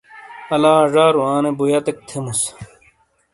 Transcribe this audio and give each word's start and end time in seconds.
الا 0.53 0.73
زارو 0.93 1.21
آنے 1.33 1.51
بُویَتیک 1.57 1.97
تھیموس۔ 2.07 2.41